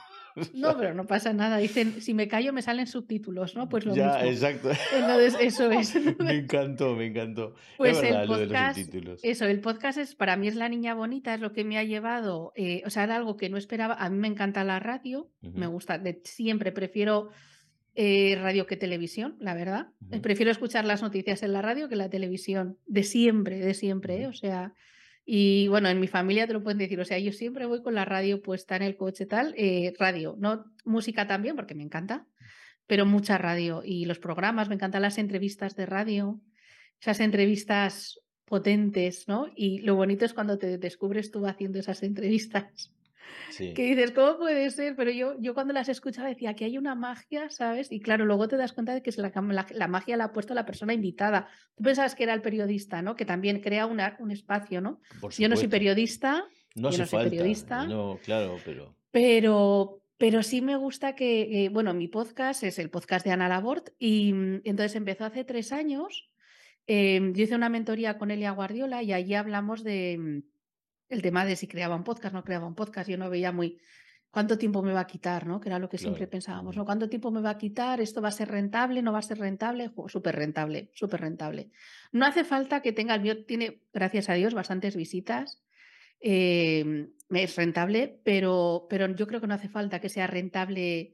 No, 0.54 0.76
pero 0.76 0.94
no 0.94 1.06
pasa 1.06 1.32
nada. 1.32 1.58
Dicen, 1.58 2.00
si 2.00 2.14
me 2.14 2.28
callo 2.28 2.52
me 2.52 2.62
salen 2.62 2.86
subtítulos, 2.86 3.56
¿no? 3.56 3.68
Pues 3.68 3.84
lo 3.84 3.94
ya, 3.94 4.24
exacto. 4.24 4.70
Entonces, 4.96 5.36
eso 5.40 5.70
es. 5.70 5.94
me 6.18 6.34
encantó, 6.34 6.94
me 6.94 7.06
encantó. 7.06 7.54
Pues 7.76 8.02
el 8.02 8.26
podcast, 8.26 8.78
eso, 9.22 9.46
el 9.46 9.60
podcast 9.60 9.98
es, 9.98 10.14
para 10.14 10.36
mí 10.36 10.48
es 10.48 10.54
la 10.54 10.68
niña 10.68 10.94
bonita, 10.94 11.34
es 11.34 11.40
lo 11.40 11.52
que 11.52 11.64
me 11.64 11.78
ha 11.78 11.84
llevado, 11.84 12.52
eh, 12.56 12.82
o 12.86 12.90
sea, 12.90 13.04
era 13.04 13.16
algo 13.16 13.36
que 13.36 13.48
no 13.48 13.56
esperaba. 13.56 13.94
A 13.94 14.08
mí 14.10 14.18
me 14.18 14.28
encanta 14.28 14.64
la 14.64 14.80
radio, 14.80 15.30
me 15.40 15.66
gusta, 15.66 15.98
de, 15.98 16.20
siempre 16.24 16.72
prefiero 16.72 17.30
eh, 17.94 18.36
radio 18.40 18.66
que 18.66 18.76
televisión, 18.76 19.36
la 19.40 19.54
verdad. 19.54 19.88
Prefiero 20.22 20.50
escuchar 20.50 20.84
las 20.84 21.02
noticias 21.02 21.42
en 21.42 21.52
la 21.52 21.62
radio 21.62 21.88
que 21.88 21.96
la 21.96 22.08
televisión, 22.08 22.78
de 22.86 23.02
siempre, 23.02 23.58
de 23.58 23.74
siempre, 23.74 24.22
¿eh? 24.22 24.26
o 24.26 24.32
sea... 24.32 24.74
Y 25.24 25.68
bueno, 25.68 25.88
en 25.88 26.00
mi 26.00 26.08
familia 26.08 26.46
te 26.46 26.52
lo 26.52 26.62
pueden 26.62 26.78
decir, 26.78 26.98
o 27.00 27.04
sea, 27.04 27.18
yo 27.18 27.32
siempre 27.32 27.66
voy 27.66 27.82
con 27.82 27.94
la 27.94 28.04
radio 28.04 28.42
puesta 28.42 28.76
en 28.76 28.82
el 28.82 28.96
coche 28.96 29.26
tal, 29.26 29.54
eh, 29.56 29.94
radio, 29.98 30.36
no 30.38 30.64
música 30.84 31.26
también, 31.26 31.56
porque 31.56 31.74
me 31.74 31.82
encanta, 31.82 32.26
pero 32.86 33.06
mucha 33.06 33.38
radio. 33.38 33.82
Y 33.84 34.06
los 34.06 34.18
programas, 34.18 34.68
me 34.68 34.74
encantan 34.74 35.02
las 35.02 35.18
entrevistas 35.18 35.76
de 35.76 35.86
radio, 35.86 36.40
esas 37.00 37.20
entrevistas 37.20 38.20
potentes, 38.44 39.28
¿no? 39.28 39.46
Y 39.54 39.78
lo 39.80 39.94
bonito 39.94 40.24
es 40.24 40.34
cuando 40.34 40.58
te 40.58 40.78
descubres 40.78 41.30
tú 41.30 41.46
haciendo 41.46 41.78
esas 41.78 42.02
entrevistas. 42.02 42.92
Que 43.56 43.72
dices, 43.74 44.12
¿cómo 44.12 44.38
puede 44.38 44.70
ser? 44.70 44.96
Pero 44.96 45.10
yo, 45.10 45.34
yo 45.38 45.54
cuando 45.54 45.72
las 45.72 45.88
escuchaba 45.88 46.28
decía 46.28 46.54
que 46.54 46.64
hay 46.64 46.78
una 46.78 46.94
magia, 46.94 47.50
¿sabes? 47.50 47.92
Y 47.92 48.00
claro, 48.00 48.24
luego 48.24 48.48
te 48.48 48.56
das 48.56 48.72
cuenta 48.72 48.94
de 48.94 49.02
que 49.02 49.12
la, 49.16 49.66
la, 49.70 49.88
magia 49.88 50.16
la 50.16 50.24
ha 50.24 50.32
puesto 50.32 50.54
la 50.54 50.64
persona 50.64 50.94
invitada. 50.94 51.48
Tú 51.76 51.82
pensabas 51.82 52.14
que 52.14 52.22
era 52.22 52.34
el 52.34 52.42
periodista, 52.42 53.02
¿no? 53.02 53.16
Que 53.16 53.24
también 53.24 53.60
crea 53.60 53.86
una, 53.86 54.16
un 54.20 54.30
espacio, 54.30 54.80
¿no? 54.80 55.00
yo 55.38 55.48
no 55.48 55.56
soy 55.56 55.68
periodista. 55.68 56.44
No 56.74 56.90
yo 56.90 56.98
no 56.98 57.06
soy 57.06 57.24
periodista. 57.24 57.86
No, 57.86 58.18
claro, 58.24 58.56
pero. 58.64 58.94
Pero, 59.10 60.02
pero 60.16 60.42
sí 60.42 60.60
me 60.62 60.76
gusta 60.76 61.14
que, 61.14 61.68
bueno, 61.72 61.92
mi 61.94 62.06
podcast 62.06 62.62
es 62.62 62.78
el 62.78 62.90
podcast 62.90 63.24
de 63.24 63.32
Ana 63.32 63.48
Labort 63.48 63.90
y 63.98 64.32
mm, 64.32 64.60
entonces 64.64 64.94
empezó 64.94 65.24
hace 65.24 65.44
tres 65.44 65.72
años. 65.72 66.30
Em, 66.86 67.34
yo 67.34 67.44
hice 67.44 67.54
una 67.54 67.68
mentoría 67.68 68.18
con 68.18 68.30
Elia 68.30 68.52
Guardiola 68.52 69.02
y 69.02 69.12
allí 69.12 69.34
hablamos 69.34 69.82
de 69.84 70.16
mm, 70.18 70.49
el 71.10 71.22
tema 71.22 71.44
de 71.44 71.56
si 71.56 71.66
creaba 71.66 71.96
un 71.96 72.04
podcast, 72.04 72.32
no 72.32 72.44
creaba 72.44 72.66
un 72.66 72.74
podcast, 72.74 73.10
yo 73.10 73.18
no 73.18 73.28
veía 73.28 73.52
muy 73.52 73.78
cuánto 74.30 74.56
tiempo 74.56 74.82
me 74.82 74.92
va 74.92 75.00
a 75.00 75.06
quitar, 75.06 75.46
¿no? 75.46 75.60
Que 75.60 75.68
era 75.68 75.78
lo 75.78 75.88
que 75.88 75.98
siempre 75.98 76.26
pensábamos, 76.26 76.76
¿no? 76.76 76.84
¿Cuánto 76.84 77.08
tiempo 77.08 77.30
me 77.30 77.40
va 77.40 77.50
a 77.50 77.58
quitar? 77.58 78.00
¿Esto 78.00 78.22
va 78.22 78.28
a 78.28 78.32
ser 78.32 78.48
rentable? 78.48 79.02
¿No 79.02 79.12
va 79.12 79.18
a 79.18 79.22
ser 79.22 79.38
rentable? 79.38 79.90
Súper 80.06 80.36
rentable, 80.36 80.90
súper 80.94 81.20
rentable. 81.20 81.70
No 82.12 82.24
hace 82.24 82.44
falta 82.44 82.80
que 82.80 82.92
tenga, 82.92 83.14
el 83.16 83.22
mío 83.22 83.44
tiene, 83.44 83.82
gracias 83.92 84.30
a 84.30 84.34
Dios, 84.34 84.54
bastantes 84.54 84.94
visitas. 84.94 85.62
Eh, 86.20 87.08
es 87.30 87.56
rentable, 87.56 88.20
pero, 88.24 88.86
pero 88.88 89.08
yo 89.14 89.26
creo 89.26 89.40
que 89.40 89.46
no 89.46 89.54
hace 89.54 89.68
falta 89.68 90.00
que 90.00 90.08
sea 90.08 90.26
rentable 90.26 91.12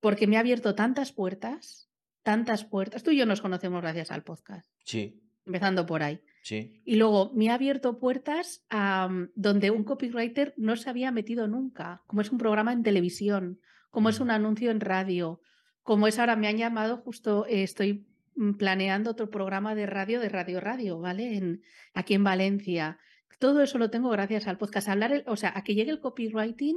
porque 0.00 0.26
me 0.26 0.36
ha 0.36 0.40
abierto 0.40 0.74
tantas 0.74 1.12
puertas, 1.12 1.90
tantas 2.22 2.64
puertas. 2.64 3.02
Tú 3.02 3.10
y 3.10 3.18
yo 3.18 3.26
nos 3.26 3.40
conocemos 3.40 3.82
gracias 3.82 4.10
al 4.10 4.22
podcast. 4.22 4.70
Sí. 4.84 5.22
Empezando 5.44 5.84
por 5.84 6.02
ahí. 6.02 6.20
Y 6.50 6.96
luego 6.96 7.32
me 7.34 7.50
ha 7.50 7.54
abierto 7.54 7.98
puertas 7.98 8.64
a, 8.70 9.08
mm, 9.08 9.30
donde 9.34 9.70
un 9.70 9.84
copywriter 9.84 10.54
no 10.56 10.76
se 10.76 10.90
había 10.90 11.10
metido 11.10 11.48
nunca, 11.48 12.02
como 12.06 12.20
es 12.20 12.30
un 12.30 12.38
programa 12.38 12.72
en 12.72 12.82
televisión, 12.82 13.60
como 13.90 14.08
es 14.08 14.20
un 14.20 14.30
anuncio 14.30 14.70
en 14.70 14.80
radio, 14.80 15.40
como 15.82 16.06
es 16.06 16.18
ahora 16.18 16.36
me 16.36 16.48
han 16.48 16.58
llamado 16.58 16.98
justo, 16.98 17.46
eh, 17.46 17.62
estoy 17.62 18.06
mm, 18.36 18.54
planeando 18.54 19.10
otro 19.10 19.30
programa 19.30 19.74
de 19.74 19.86
radio 19.86 20.20
de 20.20 20.28
Radio 20.28 20.60
Radio, 20.60 20.98
¿vale? 21.00 21.36
En, 21.36 21.62
aquí 21.94 22.14
en 22.14 22.24
Valencia. 22.24 22.98
Todo 23.38 23.62
eso 23.62 23.78
lo 23.78 23.90
tengo 23.90 24.08
gracias 24.10 24.46
al 24.46 24.58
podcast. 24.58 24.88
Hablar, 24.88 25.24
o 25.26 25.36
sea, 25.36 25.52
a 25.54 25.62
que 25.62 25.74
llegue 25.74 25.90
el 25.90 26.00
copywriting 26.00 26.76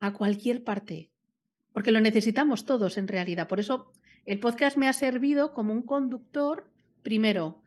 a 0.00 0.12
cualquier 0.12 0.64
parte, 0.64 1.10
porque 1.72 1.92
lo 1.92 2.00
necesitamos 2.00 2.64
todos 2.64 2.98
en 2.98 3.08
realidad. 3.08 3.46
Por 3.46 3.60
eso 3.60 3.92
el 4.24 4.40
podcast 4.40 4.76
me 4.76 4.88
ha 4.88 4.92
servido 4.92 5.52
como 5.52 5.72
un 5.72 5.82
conductor, 5.82 6.70
primero, 7.02 7.61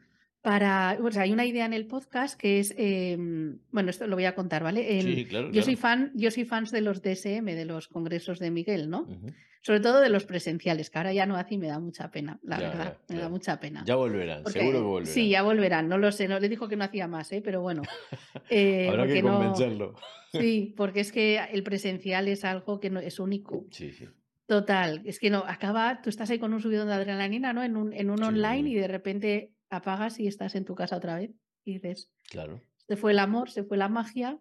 para, 0.46 1.00
o 1.02 1.10
sea, 1.10 1.24
hay 1.24 1.34
una 1.34 1.44
idea 1.44 1.66
en 1.66 1.74
el 1.74 1.88
podcast 1.88 2.40
que 2.40 2.60
es, 2.60 2.76
em, 2.78 3.58
bueno, 3.72 3.90
esto 3.90 4.06
lo 4.06 4.16
voy 4.16 4.26
a 4.26 4.36
contar, 4.36 4.62
¿vale? 4.62 5.02
sí, 5.02 5.26
claro, 5.26 5.52
yo 5.52 5.64
soy 5.64 5.76
fan, 5.76 6.12
yo 6.14 6.30
soy 6.30 6.46
fans 6.46 6.70
de 6.70 6.82
los 6.82 7.02
DSM, 7.02 7.46
de 7.46 7.66
los 7.66 7.88
congresos 7.88 8.38
de 8.38 8.52
Miguel, 8.52 8.88
¿no? 8.88 9.08
Sobre 9.62 9.80
todo 9.80 10.02
de 10.02 10.10
los 10.10 10.26
presenciales, 10.26 10.92
que 10.92 11.00
ahora 11.00 11.14
ya 11.14 11.26
no 11.26 11.36
hace 11.36 11.56
y 11.56 11.58
me 11.58 11.66
da 11.66 11.80
mucha 11.80 12.12
pena, 12.12 12.40
la 12.44 12.60
verdad, 12.60 12.98
me 13.10 13.18
da 13.18 13.28
mucha 13.28 13.60
pena. 13.60 13.84
Ya 13.88 13.96
volverán, 13.96 14.46
seguro 14.46 14.78
que 14.78 14.86
volverán. 14.86 15.14
Sí, 15.16 15.30
ya 15.30 15.42
volverán, 15.42 15.90
no 15.90 15.98
lo 15.98 16.12
sé, 16.12 16.28
no 16.28 16.40
le 16.40 16.48
dijo 16.48 16.68
que 16.68 16.76
no 16.76 16.84
hacía 16.84 17.08
más, 17.08 17.32
¿eh? 17.32 17.42
pero 17.44 17.62
bueno. 17.62 17.82
Eh, 18.52 18.90
Habrá 18.90 19.08
que 19.08 19.24
convencerlo. 19.24 19.96
sí, 20.32 20.76
porque 20.78 21.00
es 21.00 21.12
que 21.12 21.40
el 21.52 21.64
presencial 21.64 22.28
es 22.28 22.46
algo 22.46 22.80
que 22.80 22.92
no, 22.92 23.00
es 23.00 23.20
único. 23.20 23.66
Sí, 23.72 23.92
sí. 23.92 24.06
Total, 24.46 25.02
es 25.06 25.20
que 25.20 25.32
no, 25.32 25.44
acaba, 25.48 26.04
tú 26.04 26.12
estás 26.12 26.30
ahí 26.30 26.38
con 26.38 26.54
un 26.54 26.62
subidón 26.62 26.88
de 26.88 26.94
adrenalina, 26.94 27.52
¿no? 27.52 27.64
En 27.64 27.76
un, 27.76 27.94
en 27.94 28.12
un 28.12 28.22
online 28.22 28.70
y 28.70 28.76
de 28.76 28.88
repente 28.88 29.55
apagas 29.70 30.20
y 30.20 30.28
estás 30.28 30.56
en 30.56 30.66
tu 30.66 30.76
casa 30.76 30.98
otra 30.98 31.16
vez 31.16 31.32
y 31.64 31.74
dices, 31.74 32.12
claro. 32.30 32.62
Se 32.88 32.96
fue 32.98 33.12
el 33.12 33.20
amor, 33.20 33.50
se 33.50 33.64
fue 33.64 33.78
la 33.78 33.90
magia, 33.90 34.40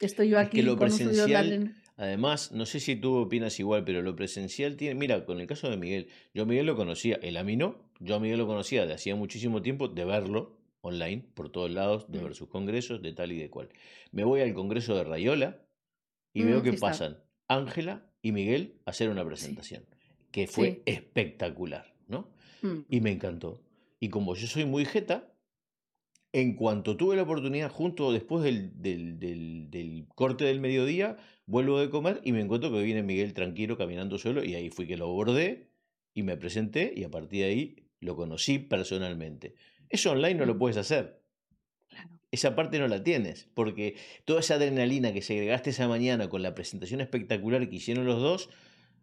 estoy 0.00 0.28
yo 0.28 0.38
aquí 0.38 0.58
que 0.58 0.62
lo 0.62 0.78
presencial, 0.78 1.74
Además, 1.98 2.52
no 2.52 2.66
sé 2.66 2.78
si 2.78 2.94
tú 2.94 3.14
opinas 3.14 3.58
igual, 3.58 3.84
pero 3.84 4.02
lo 4.02 4.14
presencial 4.14 4.76
tiene, 4.76 4.94
mira, 4.94 5.24
con 5.24 5.40
el 5.40 5.46
caso 5.46 5.70
de 5.70 5.78
Miguel, 5.78 6.08
yo 6.34 6.42
a 6.42 6.46
Miguel 6.46 6.66
lo 6.66 6.76
conocía, 6.76 7.18
él 7.22 7.38
a 7.38 7.42
mí 7.42 7.56
no, 7.56 7.90
yo 8.00 8.16
a 8.16 8.20
Miguel 8.20 8.38
lo 8.38 8.46
conocía 8.46 8.84
de 8.84 8.92
hacía 8.92 9.16
muchísimo 9.16 9.62
tiempo 9.62 9.88
de 9.88 10.04
verlo 10.04 10.58
online 10.82 11.24
por 11.34 11.50
todos 11.50 11.70
lados, 11.70 12.10
de 12.10 12.20
mm. 12.20 12.24
ver 12.24 12.34
sus 12.34 12.48
congresos, 12.48 13.00
de 13.00 13.12
tal 13.12 13.32
y 13.32 13.38
de 13.38 13.48
cual. 13.48 13.70
Me 14.12 14.24
voy 14.24 14.42
al 14.42 14.52
congreso 14.52 14.94
de 14.94 15.04
Rayola 15.04 15.62
y 16.34 16.44
veo 16.44 16.60
mm, 16.60 16.62
que 16.62 16.72
pasan 16.74 17.18
Ángela 17.48 18.10
y 18.20 18.32
Miguel 18.32 18.80
a 18.84 18.90
hacer 18.90 19.08
una 19.08 19.24
presentación, 19.24 19.84
que 20.30 20.46
fue 20.46 20.82
espectacular, 20.84 21.94
¿no? 22.08 22.28
Mm. 22.60 22.80
Y 22.90 23.00
me 23.00 23.12
encantó. 23.12 23.62
Y 24.00 24.08
como 24.10 24.34
yo 24.34 24.46
soy 24.46 24.64
muy 24.64 24.84
jeta, 24.84 25.32
en 26.32 26.54
cuanto 26.54 26.96
tuve 26.96 27.16
la 27.16 27.22
oportunidad, 27.22 27.70
junto 27.70 28.12
después 28.12 28.44
del, 28.44 28.72
del, 28.82 30.06
corte 30.14 30.44
del 30.44 30.60
mediodía, 30.60 31.16
vuelvo 31.46 31.80
de 31.80 31.88
comer 31.88 32.20
y 32.24 32.32
me 32.32 32.40
encuentro 32.40 32.70
que 32.70 32.82
viene 32.82 33.02
Miguel 33.02 33.32
tranquilo 33.32 33.78
caminando 33.78 34.18
solo 34.18 34.44
y 34.44 34.54
ahí 34.54 34.68
fui 34.68 34.86
que 34.86 34.98
lo 34.98 35.06
abordé 35.06 35.70
y 36.12 36.22
me 36.22 36.36
presenté 36.36 36.92
y 36.94 37.04
a 37.04 37.10
partir 37.10 37.40
de 37.40 37.46
ahí 37.46 37.88
lo 38.00 38.16
conocí 38.16 38.58
personalmente. 38.58 39.54
Eso 39.88 40.10
online 40.10 40.34
no 40.34 40.46
lo 40.46 40.58
puedes 40.58 40.76
hacer. 40.76 41.22
Esa 42.30 42.54
parte 42.54 42.78
no 42.78 42.88
la 42.88 43.02
tienes, 43.02 43.48
porque 43.54 43.96
toda 44.26 44.40
esa 44.40 44.56
adrenalina 44.56 45.14
que 45.14 45.22
segregaste 45.22 45.70
esa 45.70 45.88
mañana 45.88 46.28
con 46.28 46.42
la 46.42 46.54
presentación 46.54 47.00
espectacular 47.00 47.66
que 47.70 47.76
hicieron 47.76 48.04
los 48.04 48.20
dos, 48.20 48.50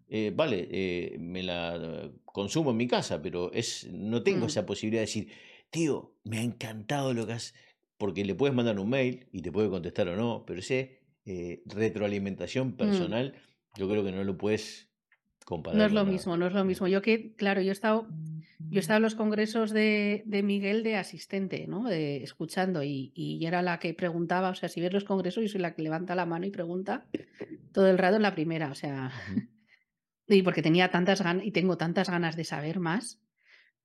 eh, 0.07 0.31
vale, 0.35 0.67
eh, 0.71 1.17
me 1.19 1.43
la 1.43 2.11
consumo 2.25 2.71
en 2.71 2.77
mi 2.77 2.87
casa, 2.87 3.21
pero 3.21 3.51
es, 3.53 3.89
no 3.91 4.23
tengo 4.23 4.45
mm. 4.45 4.49
esa 4.49 4.65
posibilidad 4.65 5.01
de 5.01 5.05
decir, 5.05 5.27
tío, 5.69 6.15
me 6.23 6.39
ha 6.39 6.43
encantado 6.43 7.13
lo 7.13 7.25
que 7.25 7.33
has... 7.33 7.53
Porque 7.97 8.25
le 8.25 8.35
puedes 8.35 8.55
mandar 8.55 8.79
un 8.79 8.89
mail 8.89 9.27
y 9.31 9.41
te 9.41 9.51
puede 9.51 9.69
contestar 9.69 10.09
o 10.09 10.15
no, 10.15 10.43
pero 10.45 10.59
ese 10.59 10.99
eh, 11.25 11.61
retroalimentación 11.65 12.69
mm. 12.69 12.73
personal, 12.73 13.35
yo 13.77 13.87
creo 13.87 14.03
que 14.03 14.11
no 14.11 14.23
lo 14.23 14.37
puedes 14.37 14.89
comparar. 15.45 15.77
No 15.77 15.85
es 15.85 15.93
lo 15.93 16.05
mismo, 16.05 16.35
no 16.35 16.47
es 16.47 16.53
lo 16.53 16.65
mismo. 16.65 16.87
Yo 16.87 17.01
que, 17.01 17.33
claro, 17.35 17.61
yo 17.61 17.69
he 17.69 17.71
estado, 17.71 18.07
yo 18.59 18.77
he 18.77 18.79
estado 18.79 18.97
en 18.97 19.03
los 19.03 19.15
congresos 19.15 19.71
de, 19.71 20.23
de 20.25 20.43
Miguel 20.43 20.83
de 20.83 20.97
asistente, 20.97 21.65
¿no? 21.67 21.87
De, 21.87 22.23
escuchando 22.23 22.83
y, 22.83 23.11
y, 23.15 23.45
era 23.45 23.61
la 23.61 23.79
que 23.79 23.93
preguntaba, 23.93 24.49
o 24.49 24.55
sea, 24.55 24.69
si 24.69 24.81
ves 24.81 24.91
los 24.91 25.05
congresos, 25.05 25.43
yo 25.43 25.49
soy 25.49 25.61
la 25.61 25.75
que 25.75 25.81
levanta 25.81 26.15
la 26.15 26.25
mano 26.25 26.45
y 26.45 26.51
pregunta 26.51 27.05
todo 27.71 27.89
el 27.89 27.97
rato 27.97 28.17
en 28.17 28.23
la 28.23 28.35
primera, 28.35 28.69
o 28.69 28.75
sea... 28.75 29.11
Y 30.35 30.41
porque 30.41 30.61
tenía 30.61 30.89
tantas 30.89 31.21
ganas 31.21 31.45
y 31.45 31.51
tengo 31.51 31.77
tantas 31.77 32.09
ganas 32.09 32.35
de 32.35 32.43
saber 32.43 32.79
más. 32.79 33.19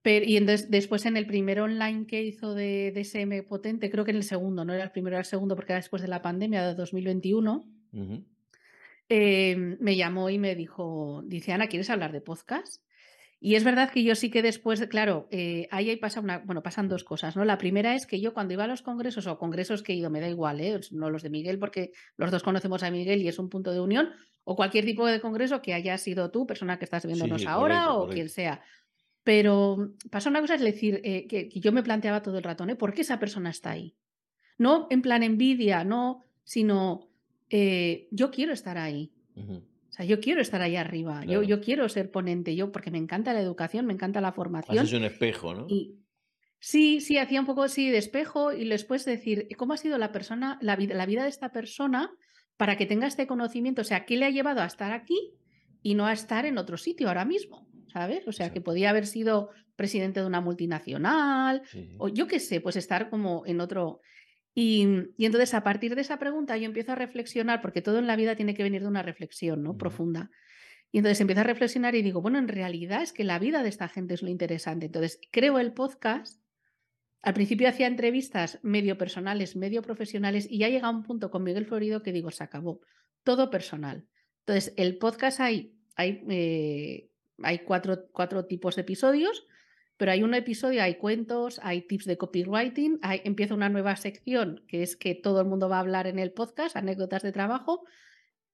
Pero, 0.03 0.25
y 0.25 0.37
entonces, 0.37 0.71
después 0.71 1.07
en 1.07 1.17
el 1.17 1.27
primer 1.27 1.61
online 1.61 2.07
que 2.07 2.23
hizo 2.23 2.55
de, 2.55 2.93
DSM 2.95 3.47
Potente, 3.47 3.91
creo 3.91 4.05
que 4.05 4.13
en 4.13 4.19
el 4.19 4.23
segundo, 4.23 4.65
no 4.65 4.73
era 4.73 4.85
el 4.85 4.91
primero, 4.91 5.17
era 5.17 5.21
el 5.21 5.27
segundo, 5.27 5.57
porque 5.57 5.73
era 5.73 5.81
después 5.81 6.03
de 6.03 6.09
la 6.09 6.23
pandemia 6.23 6.67
de 6.67 6.75
2021, 6.75 7.67
em, 9.09 9.77
me 9.81 9.97
llamó 9.97 10.31
y 10.31 10.39
me 10.39 10.55
dijo, 10.55 11.23
dice, 11.27 11.53
Ana, 11.53 11.67
¿quieres 11.67 11.91
hablar 11.91 12.13
de 12.13 12.21
podcast? 12.21 12.83
Y 13.41 13.55
es 13.55 13.63
verdad 13.63 13.91
que 13.91 14.03
yo 14.03 14.17
sí 14.17 14.31
que 14.31 14.43
después, 14.43 14.85
claro, 14.89 15.29
eh, 15.31 15.69
ahí, 15.71 15.95
pasa 15.97 16.21
una, 16.21 16.39
bueno, 16.39 16.63
pasan 16.63 16.89
dos 16.89 17.05
cosas, 17.05 17.37
¿no? 17.37 17.45
La 17.45 17.57
primera 17.57 17.95
es 17.95 18.05
que 18.05 18.21
yo 18.21 18.35
cuando 18.35 18.55
iba 18.55 18.65
a 18.65 18.69
los 18.69 18.83
congresos 18.83 19.29
o 19.29 19.39
congresos 19.39 19.83
que 19.85 19.93
he 19.93 19.97
ido, 19.97 20.11
me 20.11 20.21
da 20.21 20.29
igual, 20.29 20.61
¿eh? 20.61 20.81
No 20.91 21.09
los 21.09 21.23
de 21.23 21.31
Miguel, 21.31 21.59
porque 21.59 21.93
los 22.17 22.33
dos 22.33 22.43
conocemos 22.43 22.83
a 22.83 22.91
Miguel 22.91 23.23
y 23.23 23.29
es 23.29 23.39
un 23.39 23.49
punto 23.49 23.73
de 23.73 23.81
unión, 23.81 24.11
o 24.51 24.57
cualquier 24.57 24.87
tipo 24.87 25.07
de 25.07 25.21
congreso 25.21 25.61
que 25.61 25.75
haya 25.75 25.99
sido 25.99 26.31
tú, 26.31 26.47
persona 26.47 26.79
que 26.79 26.87
estás 26.87 27.05
viéndonos 27.05 27.45
ahora 27.45 27.93
o 27.93 28.09
quien 28.09 28.31
sea. 28.31 28.63
Pero 29.23 29.93
pasa 30.11 30.31
una 30.31 30.41
cosa, 30.41 30.55
es 30.55 30.63
decir, 30.63 31.03
eh, 31.05 31.27
que, 31.27 31.51
yo 31.61 31.71
me 31.71 31.83
planteaba 31.83 32.23
todo 32.23 32.39
el 32.39 32.45
rato, 32.45 32.65
¿eh? 32.67 32.75
¿Por 32.75 32.95
qué 32.95 33.03
esa 33.03 33.19
persona 33.19 33.51
está 33.51 33.73
ahí? 33.73 33.95
No 34.57 34.87
en 34.89 35.03
plan 35.03 35.23
envidia, 35.23 35.85
no, 35.85 36.25
sino 36.45 37.11
eh, 37.51 38.09
yo 38.11 38.31
quiero 38.31 38.55
estar 38.55 38.79
ahí. 38.79 39.13
O 39.37 39.93
sea, 39.93 40.07
yo 40.07 40.19
quiero 40.19 40.41
estar 40.41 40.63
ahí 40.63 40.77
arriba, 40.77 41.27
yo, 41.27 41.43
yo 41.43 41.61
quiero 41.61 41.87
ser 41.91 42.11
ponente, 42.11 42.57
yo, 42.57 42.73
porque 42.73 42.91
me 42.91 42.97
encanta 42.97 43.35
la 43.35 43.43
educación, 43.43 43.85
me 43.85 43.93
encanta 43.93 44.23
la 44.23 44.33
formación. 44.33 44.83
Es 44.83 44.95
un 44.95 45.05
espejo, 45.05 45.53
¿no? 45.53 45.67
Y, 45.69 45.99
sí, 46.59 47.03
sí, 47.03 47.19
hacía 47.19 47.39
un 47.39 47.47
poco 47.47 47.65
así 47.65 47.91
de 47.91 47.99
espejo 47.99 48.55
y 48.55 48.67
después 48.67 49.05
decir, 49.05 49.47
¿cómo 49.59 49.75
ha 49.75 49.77
sido 49.77 49.99
la 49.99 50.11
persona, 50.11 50.59
la 50.63 50.75
vida, 50.75 50.95
la 50.95 51.05
vida 51.05 51.25
de 51.25 51.29
esta 51.29 51.53
persona 51.53 52.11
para 52.59 52.77
que 52.77 52.85
tenga 52.85 53.07
este 53.07 53.27
conocimiento? 53.27 53.81
O 53.81 53.85
sea, 53.85 54.05
¿qué 54.05 54.19
le 54.19 54.27
ha 54.27 54.31
llevado 54.31 54.61
a 54.61 54.67
estar 54.67 54.93
aquí 54.93 55.33
y 55.83 55.95
no 55.95 56.07
a 56.07 56.13
estar 56.13 56.45
en 56.45 56.59
otro 56.59 56.77
sitio 56.77 57.09
ahora 57.09 57.25
mismo? 57.25 57.67
¿Sabes? 57.91 58.29
O 58.29 58.33
sea, 58.33 58.53
que 58.53 58.61
podía 58.61 58.91
haber 58.91 59.07
sido 59.07 59.49
presidente 59.75 60.21
de 60.21 60.27
una 60.27 60.43
multinacional 60.43 61.63
o 61.97 62.09
yo 62.09 62.27
qué 62.27 62.39
sé, 62.39 62.61
pues 62.61 62.77
estar 62.77 63.09
como 63.09 63.47
en 63.47 63.63
otro... 63.63 64.03
Y, 64.55 64.83
entonces 65.19 65.55
a 65.55 65.63
partir 65.63 65.95
de 65.95 66.01
esa 66.01 66.19
pregunta 66.19 66.57
yo 66.59 66.67
empiezo 66.67 66.93
a 66.93 66.97
reflexionar, 66.97 67.63
porque 67.63 67.81
todo 67.81 67.99
en 68.01 68.09
la 68.09 68.17
vida 68.17 68.35
tiene 68.35 68.55
que 68.55 68.65
venir 68.65 68.83
de 68.83 68.89
una 68.89 69.03
reflexión 69.03 69.63
¿no? 69.63 69.79
profunda. 69.79 70.31
Y 70.91 70.99
entonces 70.99 71.21
empiezo 71.21 71.43
a 71.43 71.45
reflexionar 71.45 71.95
y 71.95 72.03
digo, 72.03 72.21
bueno, 72.21 72.39
en 72.39 72.49
realidad 72.49 73.03
es 73.03 73.13
que 73.13 73.23
la 73.23 73.39
vida 73.39 73.63
de 73.63 73.69
esta 73.69 73.89
gente 73.89 74.15
es 74.15 74.23
lo 74.23 74.31
interesante. 74.31 74.87
Entonces 74.87 75.21
creo 75.31 75.61
el 75.61 75.73
podcast. 75.73 76.43
Al 77.23 77.35
principio 77.35 77.69
hacía 77.69 77.87
entrevistas 77.87 78.59
medio 78.63 78.97
personales, 78.97 79.57
medio 79.57 79.83
profesionales, 79.83 80.47
y 80.49 80.59
ya 80.59 80.69
llega 80.69 80.91
un 80.91 81.03
punto 81.03 81.31
con 81.31 81.43
Miguel 81.43 81.67
Florido 81.67 82.03
que 82.03 82.13
digo, 82.13 82.31
se 82.31 82.45
acabó. 82.45 82.81
Todo 83.25 83.51
personal. 83.51 84.07
Entonces, 84.41 84.73
el 84.77 84.99
podcast 84.99 85.41
hay, 85.41 85.75
hay, 85.97 86.23
eh, 86.29 87.11
hay 87.43 87.59
cuatro, 87.61 88.07
cuatro 88.13 88.47
tipos 88.47 88.77
de 88.77 88.83
episodios 88.83 89.47
pero 89.99 90.13
hay 90.13 90.23
un 90.23 90.33
episodio, 90.33 90.83
hay 90.83 90.95
cuentos, 90.95 91.61
hay 91.63 91.83
tips 91.83 92.07
de 92.07 92.17
copywriting, 92.17 93.01
hay, 93.03 93.21
empieza 93.25 93.55
una 93.55 93.69
nueva 93.69 93.97
sección 93.97 94.65
que 94.69 94.83
es 94.83 94.97
que 94.97 95.17
todo 95.17 95.41
el 95.41 95.49
mundo 95.49 95.69
va 95.69 95.79
a 95.79 95.81
hablar 95.81 96.07
en 96.07 96.21
el 96.21 96.33
podcast, 96.33 96.77
anécdotas 96.77 97.23
de 97.23 97.33
trabajo, 97.33 97.85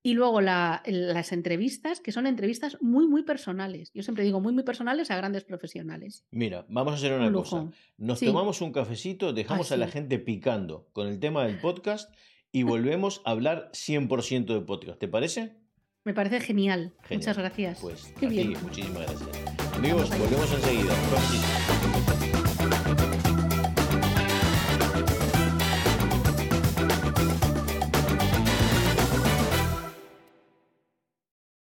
y 0.06 0.12
luego 0.12 0.42
las 0.42 1.32
entrevistas, 1.32 1.98
que 1.98 2.12
son 2.12 2.26
entrevistas 2.26 2.76
muy, 2.82 3.08
muy 3.08 3.22
personales. 3.22 3.90
Yo 3.94 4.02
siempre 4.02 4.22
digo 4.22 4.38
muy, 4.38 4.52
muy 4.52 4.62
personales 4.62 5.10
a 5.10 5.16
grandes 5.16 5.44
profesionales. 5.44 6.26
Mira, 6.30 6.66
vamos 6.68 6.92
a 6.92 6.96
hacer 6.96 7.14
una 7.18 7.32
cosa. 7.32 7.70
Nos 7.96 8.20
tomamos 8.20 8.60
un 8.60 8.70
cafecito, 8.70 9.32
dejamos 9.32 9.72
a 9.72 9.78
la 9.78 9.88
gente 9.88 10.18
picando 10.18 10.90
con 10.92 11.08
el 11.08 11.18
tema 11.20 11.46
del 11.46 11.58
podcast 11.58 12.14
y 12.52 12.62
volvemos 12.64 13.22
a 13.24 13.30
hablar 13.30 13.70
100% 13.72 14.44
de 14.44 14.60
podcast. 14.60 14.98
¿Te 14.98 15.08
parece? 15.08 15.56
Me 16.04 16.12
parece 16.12 16.38
genial. 16.40 16.92
Muchas 17.10 17.38
gracias. 17.38 17.78
Pues 17.80 18.12
Qué 18.20 18.26
bien. 18.26 18.52
muchísimas 18.62 19.06
gracias. 19.06 19.74
Amigos, 19.74 20.10
volvemos 20.10 20.52
enseguida. 20.52 21.83